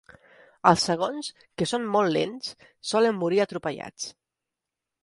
[0.69, 1.29] Els segons,
[1.63, 2.51] que són molt lents,
[2.95, 4.11] solen morir atropellats.